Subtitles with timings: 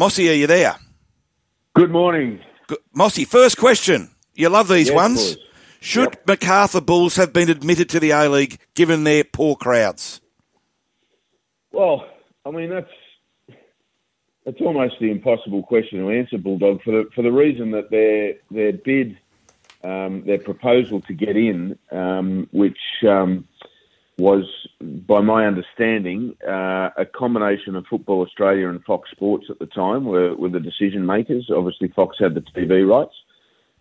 [0.00, 0.76] Mossy, are you there?
[1.74, 2.40] Good morning.
[2.68, 2.78] Good.
[2.94, 4.08] Mossy, first question.
[4.34, 5.34] You love these Yes, ones.
[5.34, 5.44] boys.
[5.80, 6.26] Should Yep.
[6.26, 10.22] Macarthur Bulls have been admitted to the A League given their poor crowds?
[11.70, 12.06] Well,
[12.46, 12.90] I mean that's
[14.46, 18.36] that's almost the impossible question to answer, Bulldog, for the for the reason that their
[18.50, 19.18] their bid,
[19.84, 23.46] um, their proposal to get in, um, which um,
[24.20, 24.44] was,
[24.80, 30.04] by my understanding, uh, a combination of Football Australia and Fox Sports at the time
[30.04, 31.50] were, were the decision makers.
[31.54, 33.14] Obviously, Fox had the TV rights.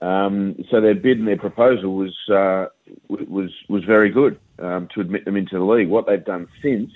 [0.01, 2.67] Um, so their bid and their proposal was uh,
[3.09, 5.89] was was very good um, to admit them into the league.
[5.89, 6.91] What they've done since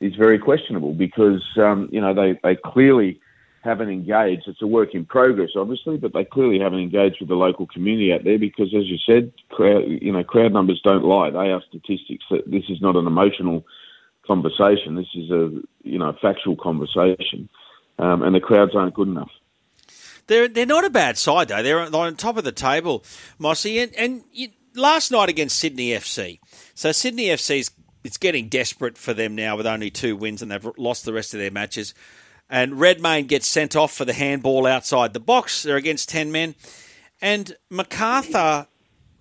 [0.00, 3.20] is very questionable because um, you know they, they clearly
[3.68, 4.44] haven't engaged.
[4.46, 8.12] It's a work in progress, obviously, but they clearly haven't engaged with the local community
[8.12, 11.30] out there because, as you said, crowd, you know crowd numbers don't lie.
[11.30, 12.24] They are statistics.
[12.46, 13.64] This is not an emotional
[14.26, 14.96] conversation.
[14.96, 15.50] This is a
[15.82, 17.48] you know factual conversation,
[17.98, 19.30] um, and the crowds aren't good enough.
[20.26, 21.62] They're they're not a bad side though.
[21.62, 23.04] They're, they're on top of the table,
[23.38, 23.78] Mossy.
[23.78, 26.40] And, and you, last night against Sydney FC.
[26.74, 27.70] So Sydney FC's
[28.04, 31.34] it's getting desperate for them now with only two wins and they've lost the rest
[31.34, 31.94] of their matches.
[32.50, 35.62] And Redmayne gets sent off for the handball outside the box.
[35.62, 36.54] They're against ten men,
[37.20, 38.66] and MacArthur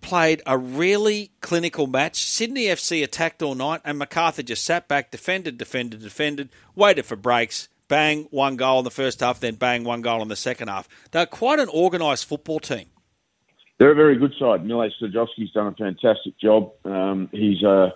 [0.02, 2.24] played a really clinical match.
[2.24, 7.16] Sydney FC attacked all night, and MacArthur just sat back, defended, defended, defended, waited for
[7.16, 7.68] breaks.
[7.90, 10.90] Bang, one goal in the first half, then bang, one goal in the second half.
[11.12, 12.88] They're quite an organised football team.
[13.80, 14.66] They're a very good side.
[14.66, 16.72] Mile Sterjovski's done a fantastic job.
[16.84, 17.94] Um, he's a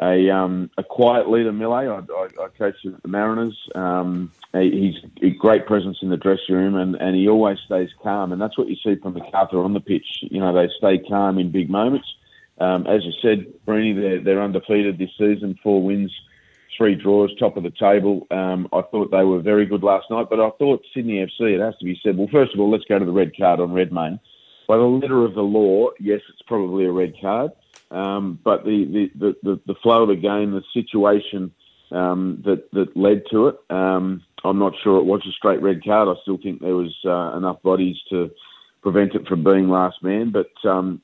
[0.00, 1.92] a, um, a quiet leader, Mile.
[1.92, 3.58] I, I, I coached the Mariners.
[3.74, 8.32] Um, he's a great presence in the dressing room, and, and he always stays calm.
[8.32, 10.06] And that's what you see from MacArthur on the pitch.
[10.22, 12.06] You know, they stay calm in big moments.
[12.60, 16.12] Um, as you said, Breeny, they're, they're undefeated this season, four wins,
[16.76, 18.26] three draws, top of the table.
[18.30, 21.60] Um, I thought they were very good last night, but I thought Sydney FC, it
[21.60, 23.72] has to be said, well, first of all, let's go to the red card on
[23.72, 24.18] Redmayne.
[24.66, 27.52] By the letter of the law, yes, it's probably a red card.
[27.90, 31.52] Um, but the, the, the, the, flow of the game, the situation
[31.90, 35.82] um, that, that led to it, um, I'm not sure it was a straight red
[35.82, 36.08] card.
[36.08, 38.30] I still think there was uh, enough bodies to
[38.82, 40.30] prevent it from being last man.
[40.30, 41.00] But um,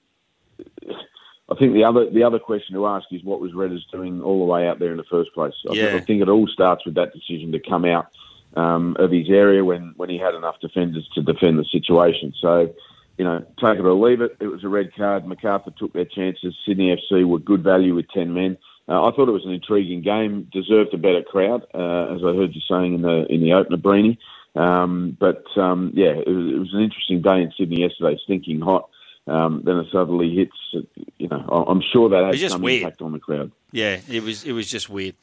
[1.51, 4.39] I think the other the other question to ask is what was Redders doing all
[4.39, 5.55] the way out there in the first place?
[5.69, 5.97] I, Yeah.
[5.97, 8.09] I think it all starts with that decision to come out
[8.57, 12.33] um, of his area when, when he had enough defenders to defend the situation.
[12.41, 12.75] So,
[13.19, 14.37] you know, take it or leave it.
[14.41, 15.27] It was a red card.
[15.27, 16.55] MacArthur took their chances.
[16.67, 18.57] Sydney FC were good value with 10 men.
[18.89, 20.49] Uh, I thought it was an intriguing game.
[20.53, 23.79] Deserved a better crowd, uh, as I heard you saying in the in the opener,
[23.79, 24.19] Breeny.
[24.55, 28.61] Um, but um, yeah, it was, it was an interesting day in Sydney yesterday, stinking
[28.61, 28.89] hot.
[29.27, 30.87] Um, then it suddenly hits.
[31.17, 32.83] You know, I- I'm sure that was has some weird.
[32.83, 33.53] impact on the crowd.
[33.73, 35.15] Yeah, it was it was just weird.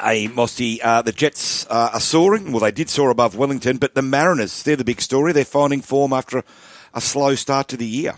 [0.00, 2.52] Hey, Mossy, uh, the Jets uh, are soaring.
[2.52, 5.32] Well, they did soar above Wellington, but the Mariners, they're the big story.
[5.32, 6.42] They're finding form after
[6.94, 8.14] a, slow start to the year.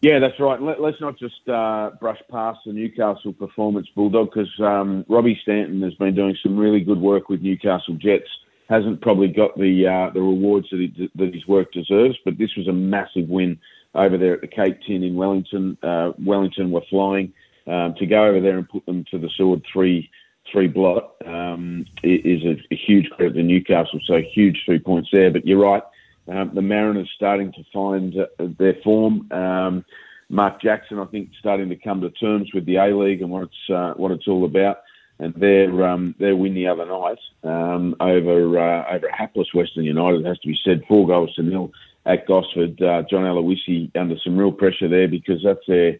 [0.00, 0.60] Yeah, that's right.
[0.60, 5.80] Let, let's not just uh, brush past the Newcastle performance, Bulldog, because um, Robbie Stanton
[5.82, 8.28] has been doing some really good work with Newcastle Jets.
[8.68, 12.50] Hasn't probably got the uh, the rewards that, he, that his work deserves, but this
[12.56, 13.58] was a massive win
[13.94, 15.76] over there at the Cake Tin in Wellington.
[15.82, 17.32] Uh, Wellington were flying
[17.66, 20.10] um, to go over there and put them to the sword three
[20.50, 24.00] three blot um, is a, a huge credit to Newcastle.
[24.06, 25.30] So huge three points there.
[25.30, 25.82] But you're right.
[26.28, 29.30] Um, the Mariners starting to find uh, their form.
[29.32, 29.84] Um,
[30.28, 33.44] Mark Jackson, I think, starting to come to terms with the A League and what
[33.44, 34.78] it's uh, what it's all about.
[35.18, 40.20] And their um, their win the other night um, over uh, over hapless Western United
[40.20, 41.70] it has to be said, four goals to nil
[42.06, 42.80] at Gosford.
[42.80, 45.98] Uh, John Aloisi under some real pressure there because that's their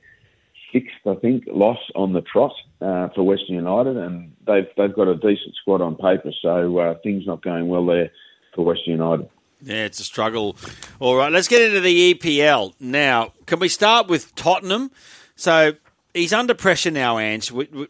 [0.72, 5.09] sixth, I think, loss on the trot uh, for Western United, and they've they've got
[5.09, 8.10] a decent squad on paper, so uh, things not going well there
[8.54, 9.28] for Western United.
[9.62, 10.56] Yeah, it's a struggle.
[10.99, 13.33] All right, let's get into the EPL now.
[13.47, 14.91] Can we start with Tottenham?
[15.37, 15.75] So
[16.15, 17.53] he's under pressure now, Ange.
[17.53, 17.87] We, we,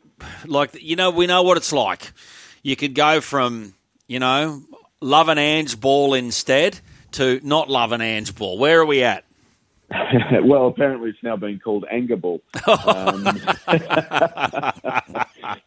[0.47, 2.13] like you know, we know what it's like.
[2.63, 3.75] You could go from
[4.07, 4.63] you know
[5.01, 6.79] love an Ange ball instead
[7.13, 8.59] to not love an Ange ball.
[8.59, 9.25] Where are we at?
[10.43, 12.43] well, apparently it's now being called anger ball.
[12.69, 13.25] Um,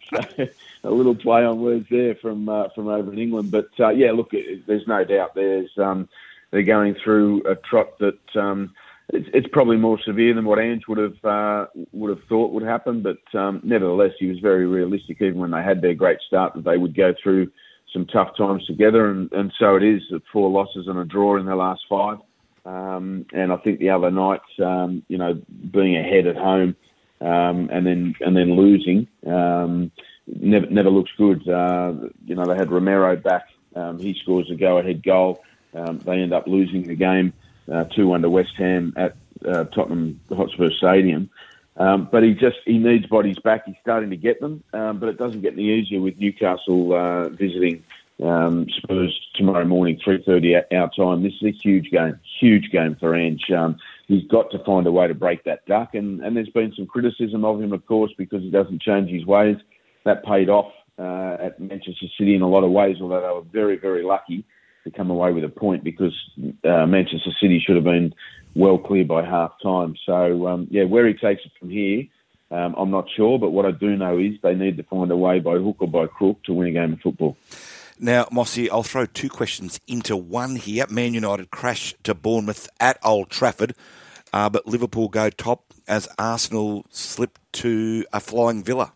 [0.10, 0.48] so,
[0.86, 4.12] a little play on words there from uh, from over in England, but uh, yeah,
[4.12, 6.08] look, it, there's no doubt there's um,
[6.52, 8.74] they're going through a trot that um,
[9.10, 12.64] it's, it's probably more severe than what Ange would have uh, would have thought would
[12.64, 16.54] happen, but um, nevertheless, he was very realistic even when they had their great start
[16.54, 17.52] that they would go through
[17.92, 20.02] some tough times together, and, and so it is.
[20.32, 22.18] Four losses and a draw in their last five.
[22.66, 25.40] Um, and I think the other night, um, you know,
[25.72, 26.76] being ahead at home
[27.22, 29.92] um, and then and then losing um,
[30.28, 31.48] never never looks good.
[31.48, 31.94] Uh,
[32.26, 33.48] you know, they had Romero back.
[33.76, 35.44] Um, he scores a go-ahead goal.
[35.74, 37.34] Um, they end up losing the game
[37.72, 41.30] uh, two one to West Ham at uh, Tottenham Hotspur Stadium.
[41.78, 43.66] Um, but he just he needs bodies back.
[43.66, 47.28] He's starting to get them, um, but it doesn't get any easier with Newcastle uh,
[47.30, 47.84] visiting
[48.24, 51.22] um, Spurs tomorrow morning, three thirty our time.
[51.22, 53.52] This is a huge game, huge game for Ange.
[53.52, 53.78] Um,
[54.08, 56.88] he's got to find a way to break that duck, and, and there's been some
[56.88, 59.58] criticism of him, of course, because he doesn't change his ways.
[60.06, 63.42] That paid off uh, at Manchester City in a lot of ways, although they were
[63.52, 64.46] very, very lucky
[64.84, 66.14] to come away with a point because
[66.64, 68.14] uh, Manchester City should have been
[68.56, 69.96] well clear by half time.
[70.06, 72.06] So, um, yeah, where he takes it from here,
[72.52, 73.38] um, I'm not sure.
[73.40, 75.88] But what I do know is they need to find a way by hook or
[75.88, 77.36] by crook to win a game of football.
[78.00, 80.86] Now, Mossy, I'll throw two questions into one here.
[80.90, 83.74] Man United crash to Bournemouth at Old Trafford,
[84.34, 88.92] uh, but Liverpool go top as Arsenal slip to a flying Villa.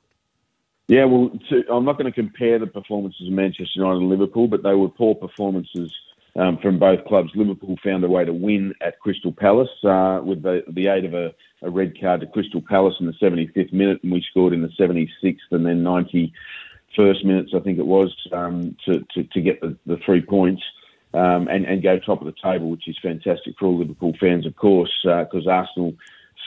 [0.89, 4.47] Yeah, well, to, I'm not going to compare the performances of Manchester United and Liverpool,
[4.47, 5.93] but they were poor performances
[6.35, 7.29] um, from both clubs.
[7.35, 11.13] Liverpool found a way to win at Crystal Palace uh, with the, the aid of
[11.13, 11.31] a,
[11.61, 14.71] a, red card to Crystal Palace in the 75th minute, and we scored in the
[14.79, 19.77] 76th and then 91st minutes, I think it was, um, to, to, to, get the,
[19.85, 20.63] the three points.
[21.11, 24.45] Um, and, and go top of the table, which is fantastic for all Liverpool fans,
[24.45, 25.93] of course, because uh, Arsenal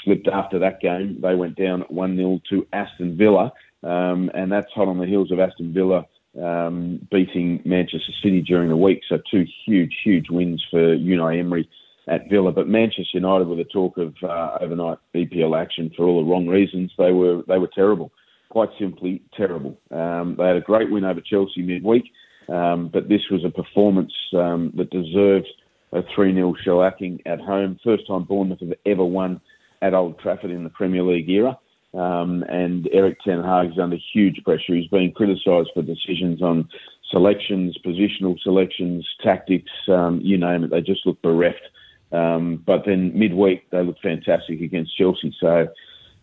[0.04, 1.18] slipped after that game.
[1.20, 3.52] They went down 1 0 to Aston Villa
[3.82, 6.06] um, and that's hot on the heels of Aston Villa
[6.40, 9.00] um, beating Manchester City during the week.
[9.08, 11.68] So two huge, huge wins for Unai Emery
[12.08, 12.52] at Villa.
[12.52, 16.46] But Manchester United were the talk of uh, overnight EPL action for all the wrong
[16.46, 16.92] reasons.
[16.96, 18.12] They were they were terrible,
[18.48, 19.78] quite simply terrible.
[19.90, 22.04] Um, they had a great win over Chelsea midweek,
[22.48, 25.48] um, but this was a performance um, that deserved
[25.92, 27.78] a 3 0 shellacking at home.
[27.84, 29.40] First time Bournemouth have ever won
[29.82, 31.58] at Old Trafford in the Premier League era.
[31.94, 34.74] Um, and Erik Ten Hag is under huge pressure.
[34.74, 36.68] He's being criticised for decisions on
[37.10, 40.70] selections, positional selections, tactics, um, you name it.
[40.70, 41.60] They just look bereft.
[42.10, 45.34] Um, but then midweek they look fantastic against Chelsea.
[45.40, 45.68] So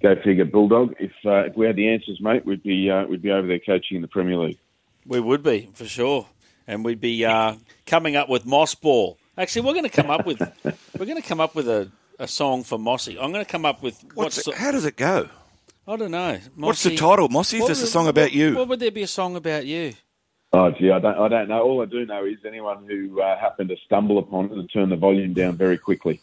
[0.02, 0.96] go figure, Bulldog.
[1.00, 3.60] If uh, if we had the answers, mate, we'd be uh, we'd be over there
[3.60, 4.60] coaching in the Premier League.
[5.06, 6.28] We would be for sure,
[6.68, 7.56] and we'd be uh,
[7.88, 9.18] coming up with Moss Ball.
[9.38, 10.40] Actually, we're going to come up with
[11.00, 13.18] we're going to come up with a, a song for Mossy.
[13.20, 15.30] I'm going to come up with what's, what's how does it go?
[15.90, 16.34] I don't know.
[16.34, 17.58] Mossy, What's the title, Mossy?
[17.58, 18.56] Is this a song about you?
[18.56, 19.94] What would there be a song about you?
[20.54, 21.64] Oh, gee, I don't, I don't know.
[21.64, 24.90] All I do know is anyone who uh, happened to stumble upon it and turn
[24.90, 26.22] the volume down very quickly.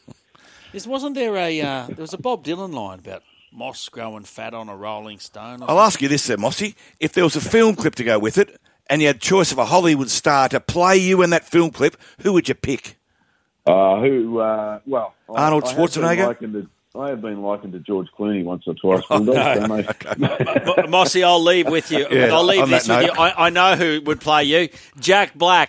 [0.72, 4.54] Is, wasn't there a uh, there was a Bob Dylan line about moss growing fat
[4.54, 5.64] on a rolling stone?
[5.64, 6.76] I'll ask you this, then, Mossy.
[7.00, 9.58] If there was a film clip to go with it, and you had choice of
[9.58, 12.98] a Hollywood star to play you in that film clip, who would you pick?
[13.66, 14.38] Uh, who?
[14.38, 16.64] Uh, well, Arnold I, Schwarzenegger.
[16.64, 16.66] I
[17.04, 19.02] have been likened to George Clooney once or twice.
[19.10, 19.32] Oh, no.
[19.88, 20.86] okay.
[20.88, 22.06] Mossy, I'll leave with you.
[22.10, 23.04] Yeah, I'll leave this with note.
[23.04, 23.20] you.
[23.20, 24.68] I, I know who would play you.
[24.98, 25.64] Jack Black.